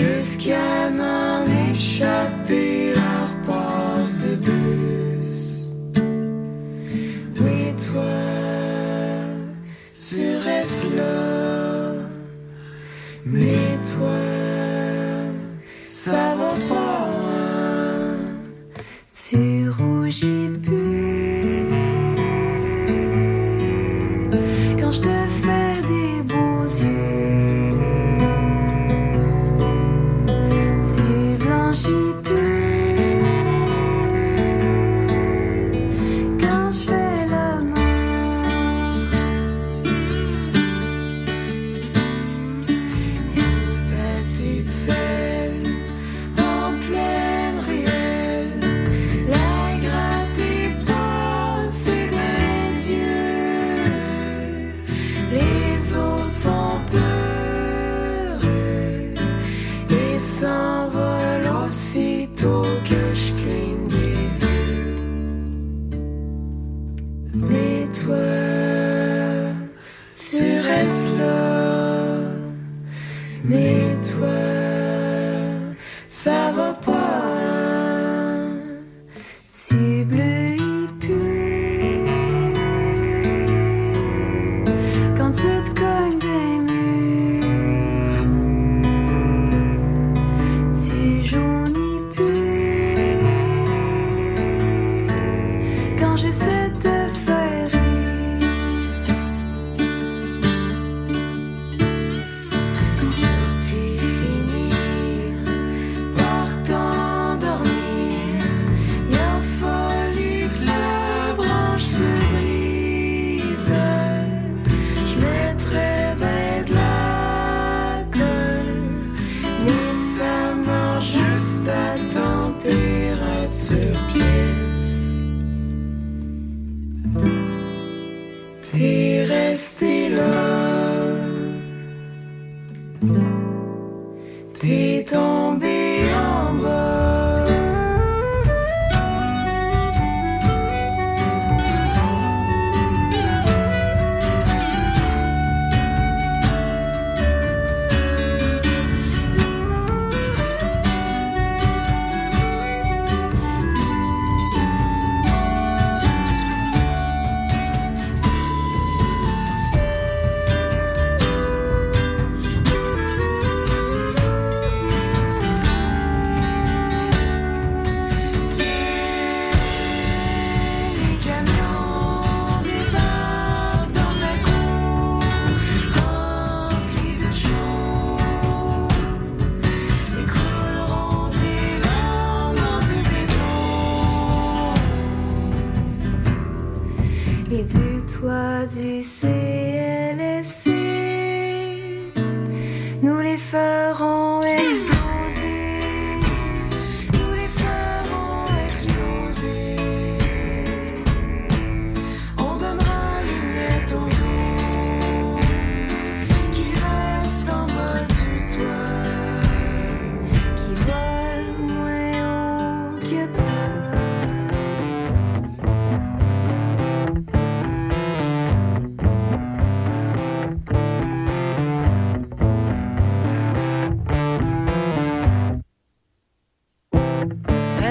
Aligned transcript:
tu 0.00 0.22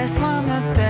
laisse-moi 0.00 0.40
me 0.40 0.74
perdre. 0.74 0.89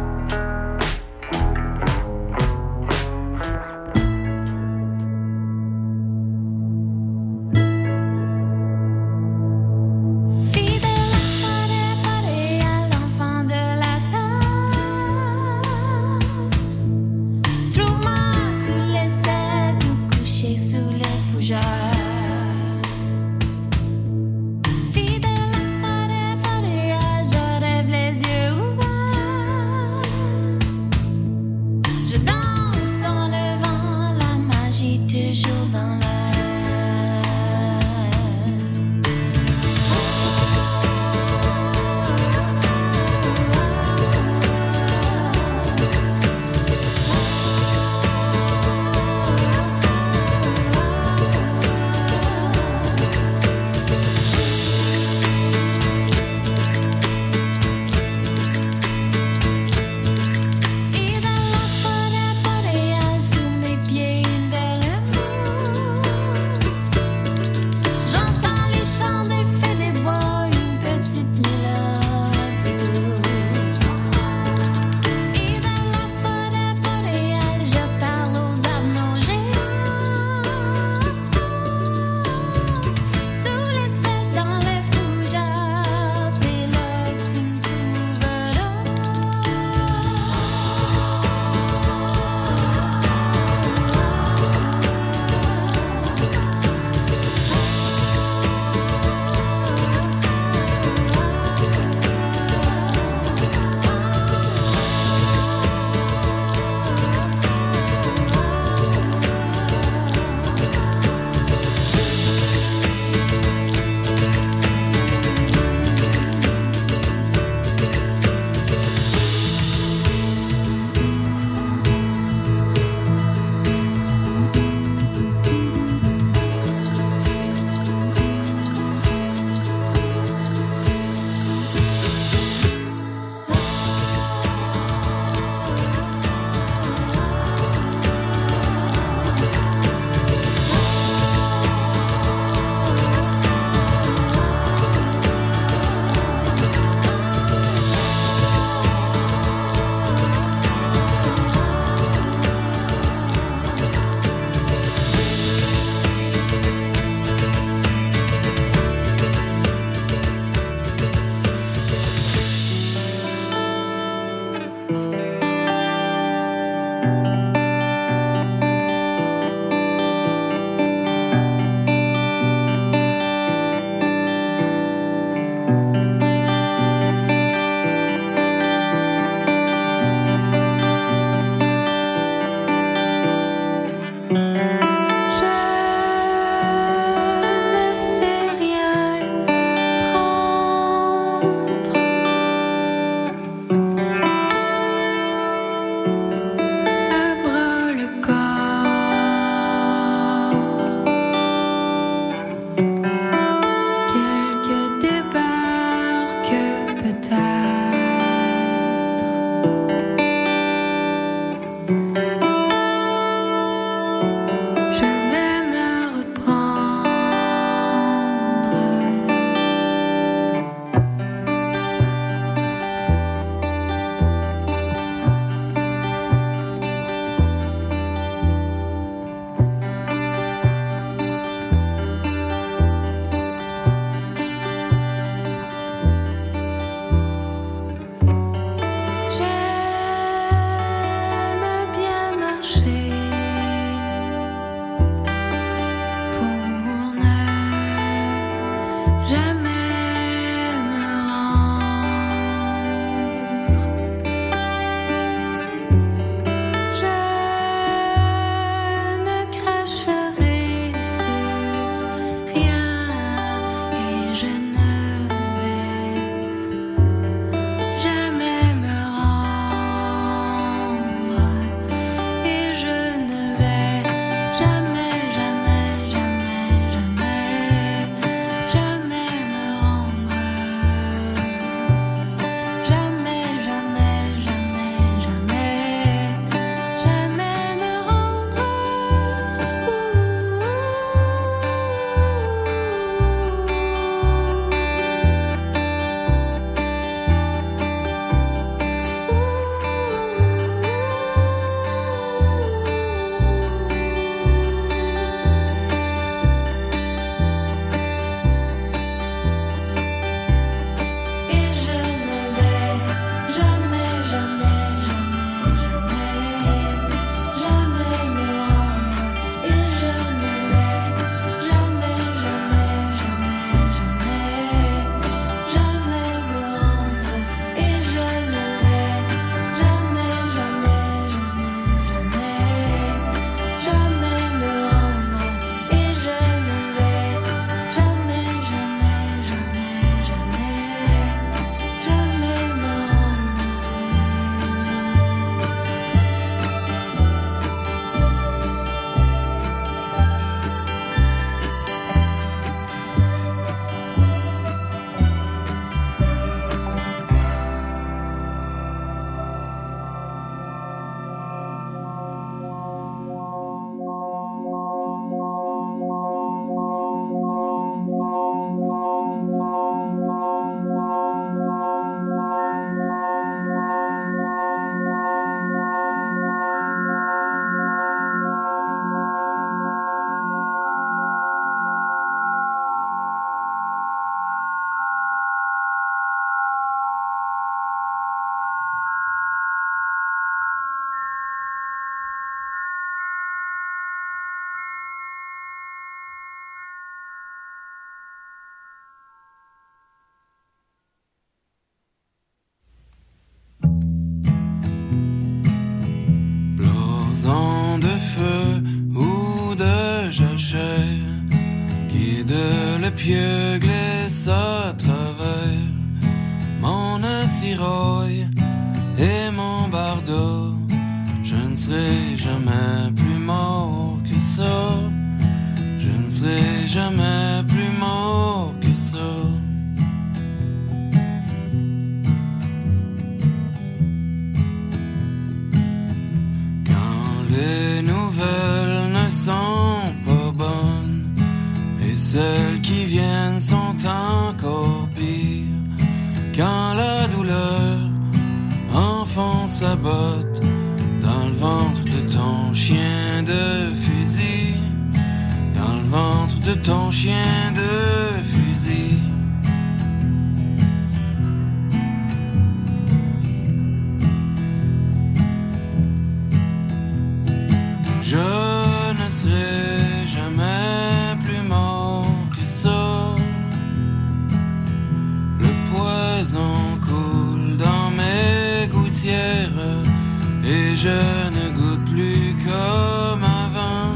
je 481.03 481.49
ne 481.57 481.65
goûte 481.77 482.05
plus 482.11 482.53
comme 482.65 483.43
un 483.43 483.67
vin, 483.75 484.13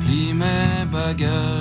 plie 0.00 0.32
mes 0.32 0.86
bagages. 0.90 1.51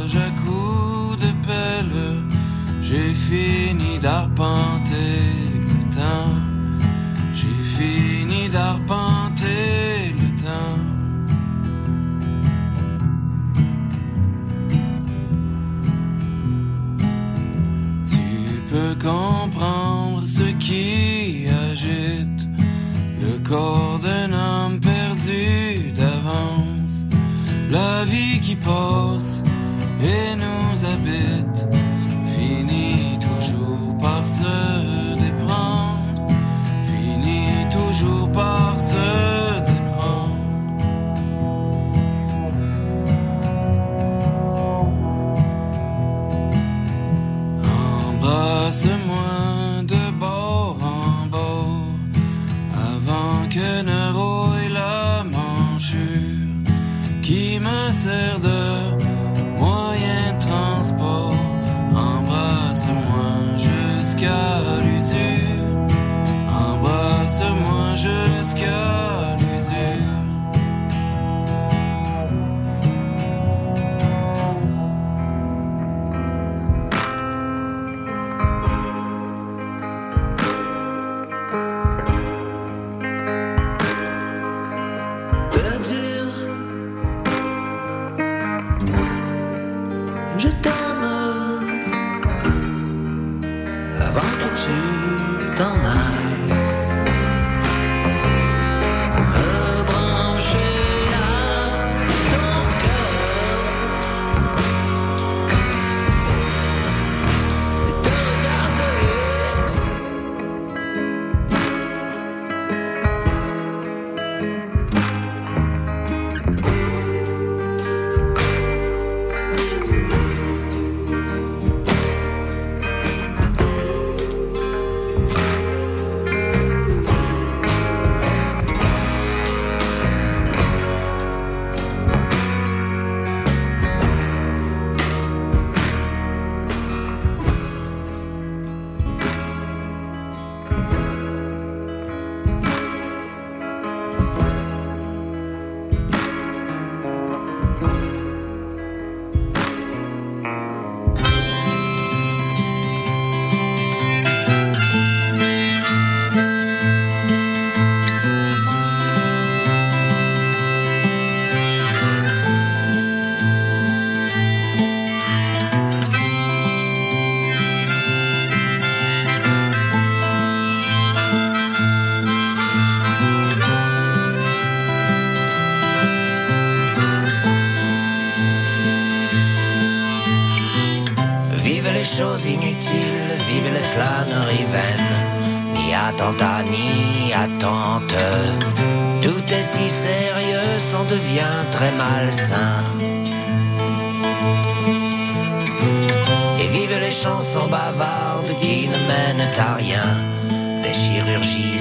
chirurgie 201.02 201.81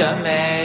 amazing. 0.00 0.57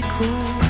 Tu 0.00 0.24
me 0.24 0.63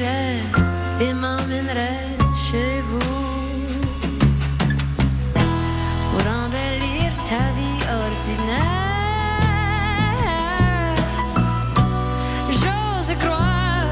et 0.00 1.12
m'emmènerait 1.12 2.06
chez 2.36 2.80
vous 2.88 2.98
pour 6.10 6.24
embellir 6.40 7.10
ta 7.28 7.44
vie 7.56 7.82
ordinaire. 8.04 8.64
J'ose 12.48 13.12
croire, 13.18 13.86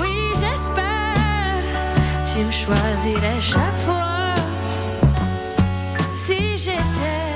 oui 0.00 0.16
j'espère, 0.34 1.64
tu 2.32 2.38
me 2.44 2.52
choisirais 2.52 3.40
chaque 3.40 3.80
fois 3.86 4.34
si 6.12 6.56
j'étais 6.58 7.32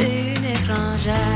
une 0.00 0.44
étrangère. 0.44 1.35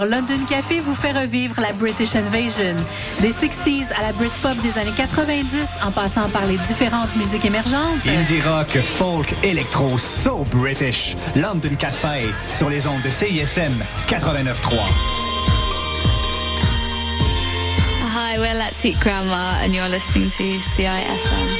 20h, 0.00 0.08
London 0.08 0.44
Café 0.48 0.80
vous 0.80 0.94
fait 0.94 1.12
revivre 1.12 1.60
la 1.60 1.72
British 1.72 2.14
Invasion. 2.14 2.76
Des 3.20 3.32
60s 3.32 3.92
à 3.96 4.02
la 4.02 4.12
Britpop 4.12 4.56
des 4.62 4.78
années 4.78 4.94
90, 4.96 5.70
en 5.82 5.90
passant 5.90 6.28
par 6.30 6.46
les 6.46 6.56
différentes 6.58 7.14
musiques 7.16 7.44
émergentes. 7.44 8.06
Indie 8.06 8.40
rock, 8.40 8.78
folk, 8.80 9.34
électro, 9.42 9.98
so 9.98 10.44
British. 10.50 11.16
London 11.36 11.74
Café, 11.78 12.30
sur 12.50 12.68
les 12.68 12.86
ondes 12.86 13.02
de 13.02 13.10
CISM 13.10 13.84
89.3. 14.08 14.78
Hi, 18.12 18.38
we're 18.38 18.54
Let's 18.54 18.84
Eat 18.84 18.98
Grandma, 19.00 19.62
and 19.62 19.72
you're 19.74 19.88
listening 19.88 20.30
to 20.30 20.60
CISM. 20.76 21.59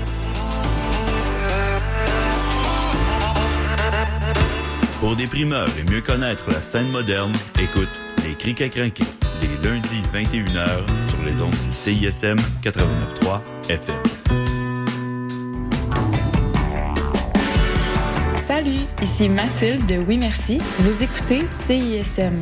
Pour 5.01 5.15
des 5.15 5.25
primeurs 5.25 5.67
et 5.79 5.83
mieux 5.83 6.01
connaître 6.01 6.51
la 6.51 6.61
scène 6.61 6.91
moderne, 6.91 7.33
écoute 7.59 7.89
Les 8.23 8.35
Crics 8.35 8.61
à 8.61 8.69
crinquer, 8.69 9.03
les 9.41 9.67
lundis 9.67 10.03
21h 10.13 10.85
sur 11.03 11.25
les 11.25 11.41
ondes 11.41 11.49
du 11.49 11.71
CISM 11.71 12.35
89.3 12.61 13.41
FM. 13.67 13.95
Salut, 18.37 18.85
ici 19.01 19.27
Mathilde 19.27 19.83
de 19.87 19.97
Oui 20.07 20.19
Merci. 20.19 20.59
Vous 20.77 21.03
écoutez 21.03 21.47
CISM. 21.49 22.39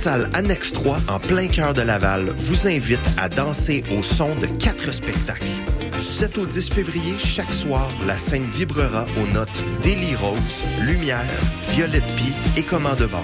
Salle 0.00 0.30
Annexe 0.32 0.72
3, 0.72 0.98
en 1.08 1.18
plein 1.18 1.46
cœur 1.46 1.74
de 1.74 1.82
Laval, 1.82 2.32
vous 2.34 2.66
invite 2.66 3.06
à 3.18 3.28
danser 3.28 3.84
au 3.94 4.02
son 4.02 4.34
de 4.36 4.46
quatre 4.46 4.92
spectacles. 4.92 5.44
Du 5.92 6.00
7 6.00 6.38
au 6.38 6.46
10 6.46 6.70
février, 6.70 7.18
chaque 7.18 7.52
soir, 7.52 7.86
la 8.06 8.16
scène 8.16 8.46
vibrera 8.46 9.04
aux 9.18 9.26
notes 9.34 9.62
Daily 9.82 10.14
Rose, 10.14 10.62
Lumière, 10.80 11.26
Violette 11.72 12.16
Pie 12.16 12.32
et 12.56 12.62
Commande 12.62 13.06
bord. 13.10 13.20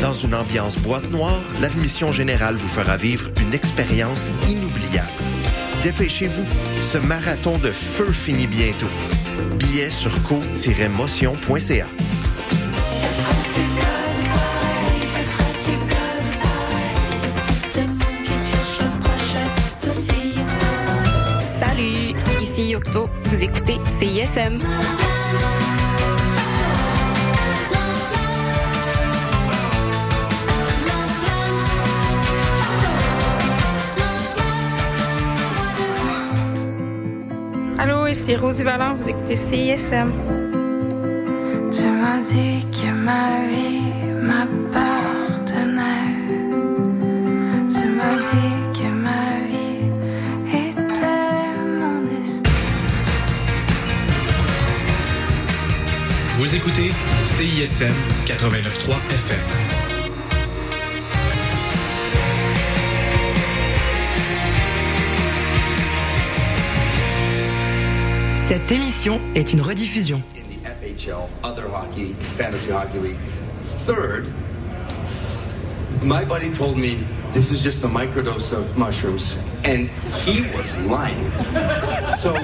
Dans 0.00 0.12
une 0.12 0.36
ambiance 0.36 0.78
boîte 0.78 1.10
noire, 1.10 1.40
l'admission 1.60 2.12
générale 2.12 2.54
vous 2.54 2.68
fera 2.68 2.96
vivre 2.96 3.28
une 3.40 3.52
expérience 3.52 4.30
inoubliable. 4.46 5.08
Dépêchez-vous, 5.82 6.46
ce 6.82 6.98
marathon 6.98 7.58
de 7.58 7.72
feu 7.72 8.12
finit 8.12 8.46
bientôt. 8.46 8.86
Billets 9.58 9.90
sur 9.90 10.12
co-motion.ca. 10.22 11.86
Vous 22.90 23.42
écoutez 23.42 23.78
CISM. 23.98 24.60
Allô, 37.78 38.06
ici 38.06 38.36
Rosie 38.36 38.62
Vallant, 38.62 38.94
vous 38.94 39.08
écoutez 39.08 39.36
CISM. 39.36 40.12
Tu 41.70 41.86
m'as 41.88 42.20
dit 42.22 42.66
que 42.70 42.92
ma 42.92 43.46
vie 43.48 43.61
écoutez 56.72 56.92
CISM 57.24 57.92
89.3 58.24 58.94
FM. 59.10 59.38
Cette 68.36 68.72
émission 68.72 69.20
est 69.34 69.52
une 69.52 69.60
rediffusion. 69.60 70.22
FHL, 70.64 71.14
Other 71.42 71.64
Hockey, 71.72 72.14
Fantasy 72.38 72.70
Hockey 72.70 73.00
League. 73.00 73.16
Third, 73.86 74.26
my 76.02 76.24
buddy 76.24 76.50
told 76.50 76.76
me 76.76 76.98
this 77.32 77.50
is 77.50 77.62
just 77.62 77.82
a 77.84 77.88
microdose 77.88 78.52
of 78.52 78.76
mushrooms, 78.76 79.36
and 79.64 79.88
he 80.24 80.42
was 80.54 80.76
lying. 80.78 81.30
So 82.18 82.34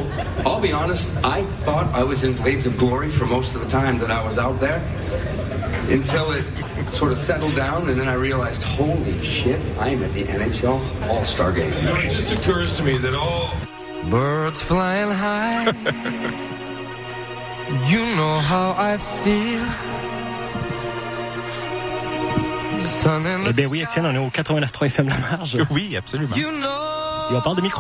I'll 0.47 0.61
be 0.61 0.73
honest, 0.73 1.11
I 1.23 1.45
thought 1.65 1.93
I 1.95 2.03
was 2.03 2.25
in 2.25 2.35
Blades 2.35 2.67
of 2.67 2.79
Glory 2.79 3.11
for 3.11 3.27
most 3.27 3.55
of 3.55 3.61
the 3.61 3.69
time 3.69 3.99
that 3.99 4.11
I 4.11 4.25
was 4.25 4.39
out 4.39 4.59
there 4.61 4.81
until 5.91 6.33
it 6.33 6.45
sort 6.93 7.13
of 7.13 7.19
settled 7.19 7.55
down, 7.55 7.91
and 7.91 8.01
then 8.01 8.09
I 8.09 8.15
realized, 8.15 8.63
holy 8.63 9.23
shit, 9.25 9.61
I'm 9.79 10.03
at 10.03 10.13
the 10.15 10.25
NHL 10.25 11.09
All 11.09 11.25
Star 11.25 11.53
game. 11.53 11.73
You 11.75 11.83
know, 11.83 11.97
it 11.97 12.11
just 12.11 12.33
occurs 12.33 12.75
to 12.77 12.83
me 12.83 12.97
that 12.99 13.15
all 13.15 13.51
Birds 14.11 14.63
flying 14.63 15.11
high. 15.11 15.67
you 17.91 18.17
know 18.17 18.39
how 18.39 18.75
I 18.79 18.97
feel. 19.23 19.98
Eh 23.49 23.53
bien 23.53 23.67
oui, 23.67 23.83
Étienne, 23.83 24.07
on 24.07 24.15
est 24.15 24.19
au 24.19 24.29
89.3 24.29 24.87
FM 24.87 25.09
La 25.09 25.19
Marge. 25.19 25.59
Oui, 25.71 25.97
absolument. 25.97 26.37
Et 26.37 27.35
on 27.35 27.41
parle 27.43 27.57
de 27.57 27.63
micro 27.63 27.77